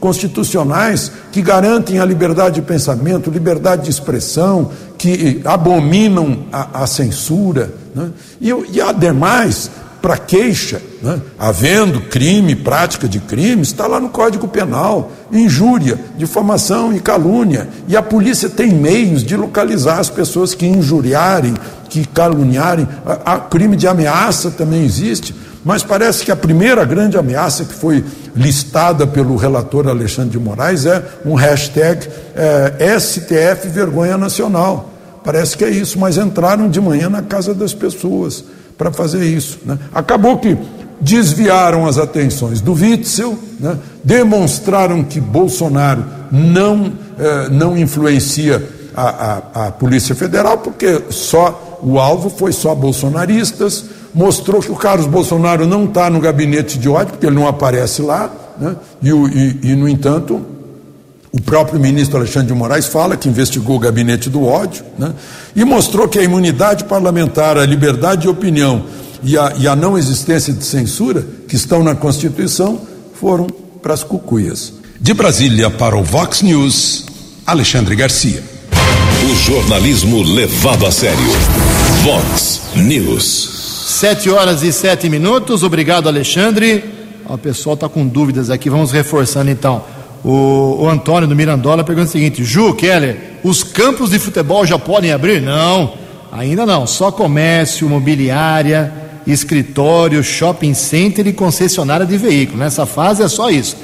[0.00, 7.72] constitucionais que garantem a liberdade de pensamento, liberdade de expressão, que abominam a, a censura.
[7.94, 8.10] Né?
[8.40, 11.20] E, e, ademais, para queixa, né?
[11.38, 17.68] havendo crime, prática de crime, está lá no Código Penal, injúria, difamação e calúnia.
[17.86, 21.54] E a polícia tem meios de localizar as pessoas que injuriarem,
[21.88, 22.88] que caluniarem.
[23.04, 25.34] A, a crime de ameaça também existe.
[25.62, 28.02] Mas parece que a primeira grande ameaça que foi
[28.34, 34.90] listada pelo relator Alexandre de Moraes é um hashtag é, STF Vergonha Nacional.
[35.22, 38.42] Parece que é isso, mas entraram de manhã na casa das pessoas
[38.80, 39.58] para fazer isso.
[39.62, 39.78] Né?
[39.94, 40.56] Acabou que
[40.98, 43.76] desviaram as atenções do Witzel, né?
[44.02, 48.66] demonstraram que Bolsonaro não, eh, não influencia
[48.96, 54.76] a, a, a, Polícia Federal, porque só o alvo foi só bolsonaristas, mostrou que o
[54.76, 58.76] Carlos Bolsonaro não está no gabinete de ódio, porque ele não aparece lá, né?
[59.02, 60.40] e, e, e, no entanto,
[61.32, 65.14] o próprio ministro Alexandre de Moraes fala que investigou o gabinete do ódio né?
[65.54, 68.84] e mostrou que a imunidade parlamentar, a liberdade de opinião
[69.22, 72.80] e a, e a não existência de censura, que estão na Constituição,
[73.14, 73.46] foram
[73.82, 74.72] para as cucuias.
[75.00, 77.06] De Brasília para o Vox News,
[77.46, 78.42] Alexandre Garcia.
[79.30, 81.18] O jornalismo levado a sério.
[82.02, 83.60] Vox News.
[83.86, 85.62] Sete horas e sete minutos.
[85.62, 86.82] Obrigado, Alexandre.
[87.28, 88.70] O pessoal está com dúvidas aqui.
[88.70, 89.84] Vamos reforçando então.
[90.24, 94.78] O, o Antônio do Mirandola pergunta o seguinte: Ju, Keller, os campos de futebol já
[94.78, 95.40] podem abrir?
[95.40, 95.94] Não,
[96.30, 96.86] ainda não.
[96.86, 98.92] Só comércio, mobiliária,
[99.26, 102.58] escritório, shopping center e concessionária de veículo.
[102.58, 103.76] Nessa fase é só isso.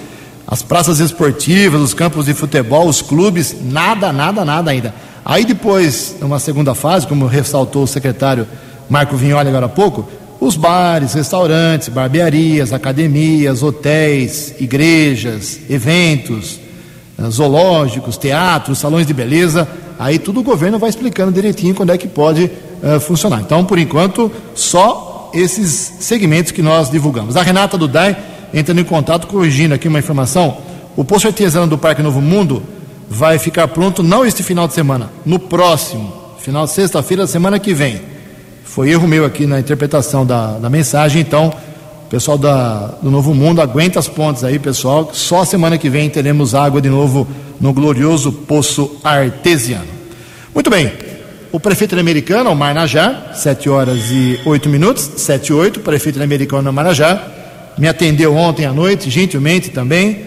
[0.47, 4.95] as praças esportivas, os campos de futebol, os clubes, nada, nada, nada ainda.
[5.25, 8.47] Aí depois, numa segunda fase, como ressaltou o secretário
[8.89, 10.09] Marco Vignoli agora há pouco,
[10.41, 16.61] os bares, restaurantes, barbearias, academias, hotéis, igrejas, eventos,
[17.19, 19.67] eh, zoológicos, teatros, salões de beleza,
[19.99, 23.41] aí tudo o governo vai explicando direitinho quando é que pode uh, funcionar.
[23.41, 27.37] Então, por enquanto, só esses segmentos que nós divulgamos.
[27.37, 28.17] A Renata Dudai
[28.53, 30.59] entrando em contato, corrigindo aqui uma informação,
[30.97, 32.63] o posto artesiano do Parque Novo Mundo
[33.09, 37.75] vai ficar pronto não este final de semana, no próximo, final de sexta-feira, semana que
[37.75, 38.01] vem.
[38.77, 41.51] Foi erro meu aqui na interpretação da, da mensagem, então,
[42.11, 45.09] pessoal da, do Novo Mundo, aguenta as pontes aí, pessoal.
[45.15, 47.27] Só semana que vem teremos água de novo
[47.59, 49.87] no glorioso Poço Artesiano.
[50.55, 50.93] Muito bem.
[51.51, 56.71] O prefeito americano, o Marnajá, 7 horas e 8 minutos, 7 e 8, prefeito americano
[56.71, 57.19] Marnajá,
[57.79, 60.21] me atendeu ontem à noite, gentilmente também,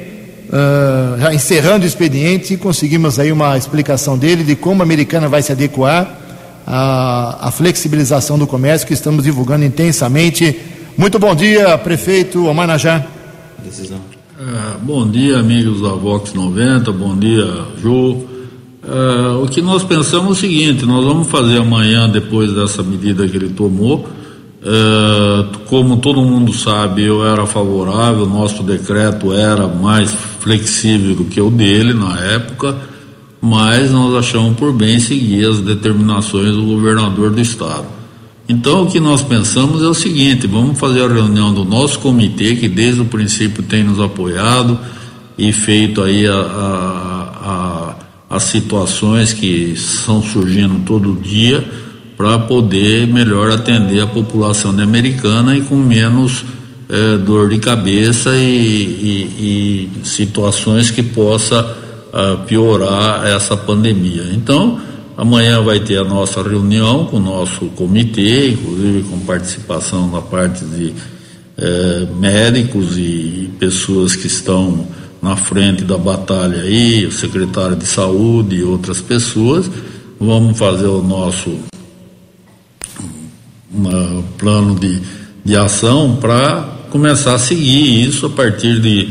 [0.47, 5.43] uh, já encerrando o expediente, conseguimos aí uma explicação dele de como a americana vai
[5.43, 6.17] se adequar
[6.65, 10.59] à, à flexibilização do comércio que estamos divulgando intensamente.
[10.97, 13.05] Muito bom dia, prefeito Omanajá.
[13.63, 13.99] Decisão.
[14.39, 17.45] É, bom dia, amigos da Vox 90, bom dia,
[17.81, 18.23] Ju.
[18.87, 23.27] É, o que nós pensamos é o seguinte: nós vamos fazer amanhã, depois dessa medida
[23.27, 24.07] que ele tomou.
[24.61, 31.39] É, como todo mundo sabe, eu era favorável, nosso decreto era mais flexível do que
[31.39, 32.88] o dele na época
[33.41, 37.85] mas nós achamos por bem seguir as determinações do governador do estado.
[38.47, 42.55] Então, o que nós pensamos é o seguinte: vamos fazer a reunião do nosso comitê,
[42.55, 44.77] que desde o princípio tem nos apoiado
[45.37, 47.95] e feito aí a, a,
[48.29, 51.63] a, as situações que estão surgindo todo dia,
[52.17, 56.43] para poder melhor atender a população americana e com menos
[56.89, 61.77] eh, dor de cabeça e, e, e situações que possa
[62.47, 64.23] piorar essa pandemia.
[64.33, 64.79] Então,
[65.17, 70.63] amanhã vai ter a nossa reunião com o nosso comitê, inclusive com participação da parte
[70.65, 70.93] de
[71.57, 74.87] eh, médicos e pessoas que estão
[75.21, 79.69] na frente da batalha aí, o secretário de saúde e outras pessoas.
[80.19, 81.57] Vamos fazer o nosso
[84.37, 85.01] plano de,
[85.43, 89.09] de ação para começar a seguir isso a partir de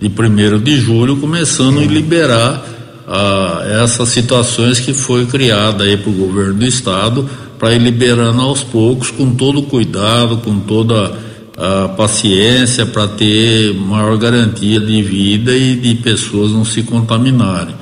[0.00, 2.64] de 1 de julho, começando a liberar
[3.06, 7.28] ah, essas situações que foi criada aí para o governo do estado,
[7.58, 11.12] para ir liberando aos poucos, com todo cuidado, com toda
[11.58, 17.74] a paciência, para ter maior garantia de vida e de pessoas não se contaminarem.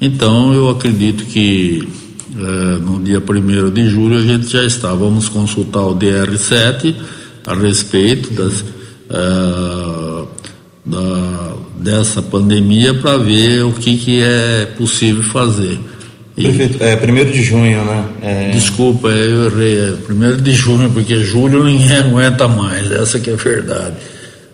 [0.00, 1.86] Então, eu acredito que
[2.36, 4.92] eh, no dia 1 de julho a gente já está.
[4.94, 6.94] Vamos consultar o DR7
[7.46, 8.64] a respeito das.
[9.10, 10.26] Uh,
[10.84, 10.98] da,
[11.82, 15.78] dessa pandemia para ver o que, que é possível fazer.
[16.36, 18.04] E, Prefeito, é primeiro de junho, né?
[18.22, 18.50] É...
[18.50, 23.32] Desculpa, eu errei, é primeiro de junho, porque julho ninguém aguenta mais, essa que é
[23.32, 23.96] a verdade.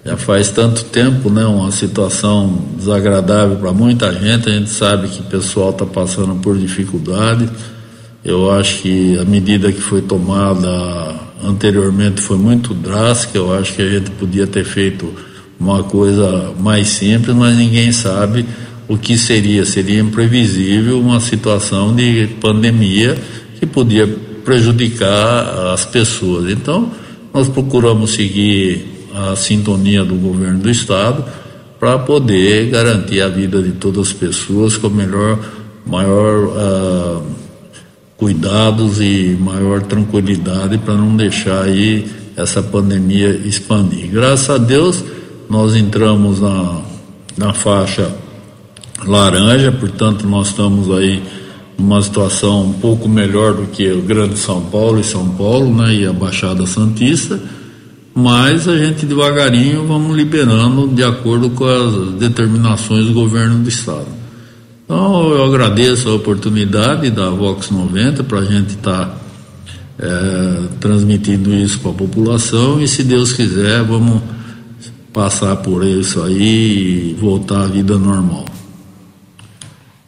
[0.04, 1.44] Já faz tanto tempo, né?
[1.44, 6.56] Uma situação desagradável para muita gente, a gente sabe que o pessoal está passando por
[6.56, 7.48] dificuldade.
[8.24, 11.14] Eu acho que a medida que foi tomada
[11.44, 15.12] anteriormente foi muito drástica, eu acho que a gente podia ter feito
[15.58, 18.44] uma coisa mais simples, mas ninguém sabe
[18.88, 19.64] o que seria.
[19.64, 23.16] Seria imprevisível uma situação de pandemia
[23.58, 24.06] que podia
[24.44, 26.50] prejudicar as pessoas.
[26.50, 26.90] Então,
[27.32, 31.24] nós procuramos seguir a sintonia do governo do Estado
[31.80, 35.38] para poder garantir a vida de todas as pessoas com melhor,
[35.84, 37.22] maior uh,
[38.16, 44.08] cuidados e maior tranquilidade para não deixar aí essa pandemia expandir.
[44.10, 45.02] Graças a Deus
[45.48, 46.80] nós entramos na,
[47.36, 48.10] na faixa
[49.04, 51.22] laranja, portanto nós estamos aí
[51.78, 55.94] numa situação um pouco melhor do que o Grande São Paulo e São Paulo, né,
[55.94, 57.38] e a Baixada Santista,
[58.14, 64.06] mas a gente devagarinho vamos liberando de acordo com as determinações do governo do estado.
[64.84, 69.16] Então eu agradeço a oportunidade da Vox 90 para a gente estar tá,
[69.98, 74.22] é, transmitindo isso para a população e se Deus quiser vamos
[75.16, 78.44] passar por isso aí e voltar à vida normal.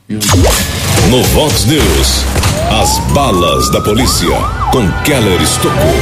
[0.07, 2.25] No Vox News,
[2.71, 4.29] as balas da polícia
[4.71, 5.95] com Keller Estocou.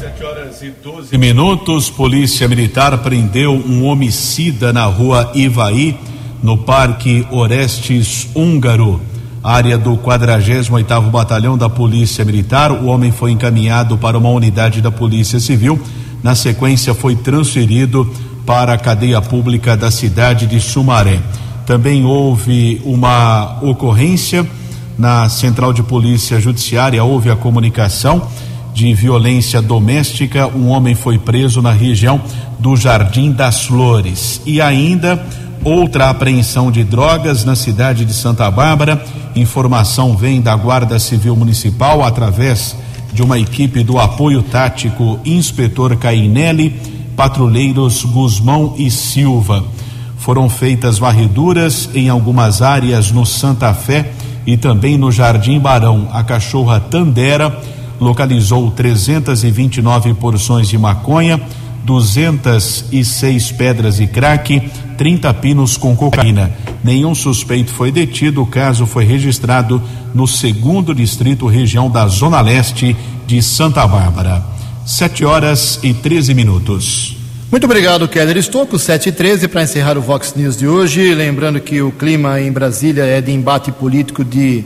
[0.00, 5.96] 7 horas e 12 minutos, Polícia Militar prendeu um homicida na rua Ivaí,
[6.42, 9.00] no Parque Orestes Húngaro,
[9.44, 12.72] área do 48º Batalhão da Polícia Militar.
[12.72, 15.80] O homem foi encaminhado para uma unidade da Polícia Civil
[16.24, 18.10] na sequência, foi transferido
[18.46, 21.20] para a cadeia pública da cidade de Sumaré.
[21.66, 24.46] Também houve uma ocorrência
[24.98, 28.28] na Central de Polícia Judiciária, houve a comunicação
[28.74, 30.46] de violência doméstica.
[30.48, 32.20] Um homem foi preso na região
[32.58, 34.42] do Jardim das Flores.
[34.44, 35.24] E ainda
[35.64, 39.02] outra apreensão de drogas na cidade de Santa Bárbara.
[39.34, 42.76] Informação vem da Guarda Civil Municipal através
[43.12, 46.80] de uma equipe do apoio tático Inspetor Cainelli,
[47.16, 49.64] patrulheiros Guzmão e Silva.
[50.18, 54.12] Foram feitas varreduras em algumas áreas no Santa Fé
[54.46, 56.08] e também no Jardim Barão.
[56.12, 57.60] A cachorra Tandera
[58.00, 61.40] localizou 329 porções de maconha,
[61.84, 66.50] 206 pedras de crack, 30 pinos com cocaína.
[66.82, 68.42] Nenhum suspeito foi detido.
[68.42, 69.82] O caso foi registrado
[70.14, 72.96] no segundo distrito, região da Zona Leste
[73.26, 74.53] de Santa Bárbara.
[74.86, 77.16] 7 horas e 13 minutos.
[77.50, 81.14] Muito obrigado, Keller Estocco, 7 e 13 para encerrar o Vox News de hoje.
[81.14, 84.62] Lembrando que o clima em Brasília é de embate político de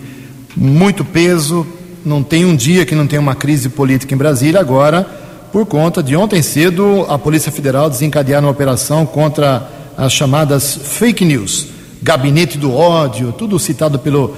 [0.57, 1.65] muito peso.
[2.05, 4.61] Não tem um dia que não tem uma crise política em Brasília.
[4.61, 5.05] Agora,
[5.53, 11.25] por conta de ontem cedo, a Polícia Federal desencadear uma operação contra as chamadas fake
[11.25, 11.69] news,
[12.03, 14.35] gabinete do ódio, tudo citado pelo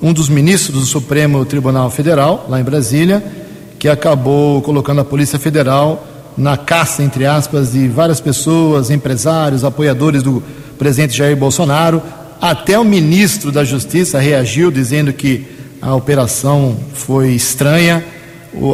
[0.00, 3.43] um dos ministros do Supremo Tribunal Federal, lá em Brasília,
[3.84, 6.06] que acabou colocando a Polícia Federal
[6.38, 10.42] na caça, entre aspas, de várias pessoas, empresários, apoiadores do
[10.78, 12.00] presidente Jair Bolsonaro.
[12.40, 15.46] Até o ministro da Justiça reagiu dizendo que
[15.82, 18.02] a operação foi estranha.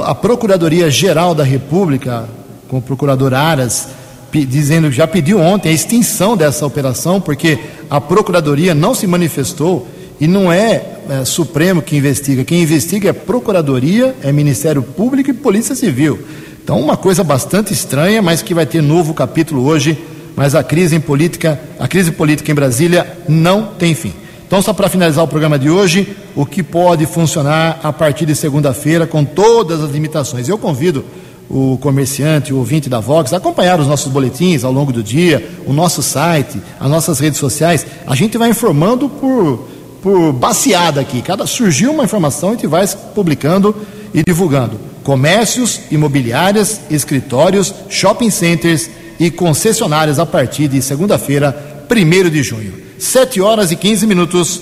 [0.04, 2.28] a Procuradoria-Geral da República,
[2.68, 3.88] com o procurador Aras,
[4.32, 7.58] dizendo já pediu ontem a extinção dessa operação, porque
[7.90, 9.88] a Procuradoria não se manifestou
[10.20, 12.44] e não é, é Supremo que investiga.
[12.44, 16.18] Quem investiga é Procuradoria, é Ministério Público e Polícia Civil.
[16.62, 19.98] Então, uma coisa bastante estranha, mas que vai ter novo capítulo hoje.
[20.36, 24.12] Mas a crise em política, a crise política em Brasília não tem fim.
[24.46, 28.34] Então, só para finalizar o programa de hoje, o que pode funcionar a partir de
[28.34, 30.48] segunda-feira, com todas as limitações.
[30.48, 31.04] Eu convido
[31.48, 35.48] o comerciante, o ouvinte da Vox, a acompanhar os nossos boletins ao longo do dia,
[35.66, 37.84] o nosso site, as nossas redes sociais.
[38.06, 39.68] A gente vai informando por,
[40.02, 41.22] por baseada aqui.
[41.22, 43.74] Cada surgiu uma informação, a gente vai publicando
[44.12, 52.42] e divulgando comércios, imobiliárias, escritórios, shopping centers e concessionárias a partir de segunda-feira, 1 de
[52.42, 52.72] junho.
[52.98, 54.60] 7 horas e 15 minutos.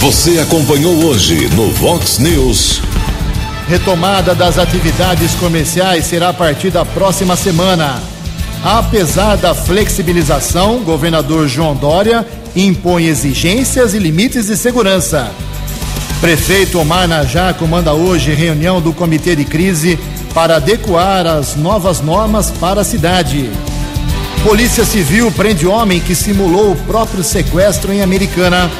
[0.00, 2.82] Você acompanhou hoje no Vox News.
[3.68, 8.02] Retomada das atividades comerciais será a partir da próxima semana.
[8.62, 15.30] Apesar da flexibilização, governador João Dória impõe exigências e limites de segurança.
[16.20, 19.98] Prefeito Omar Najá comanda hoje reunião do Comitê de Crise
[20.32, 23.50] para adequar as novas normas para a cidade.
[24.42, 28.70] Polícia Civil prende homem que simulou o próprio sequestro em Americana.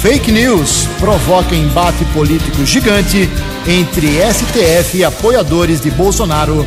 [0.00, 3.28] Fake news provoca embate político gigante
[3.66, 6.66] entre STF e apoiadores de Bolsonaro.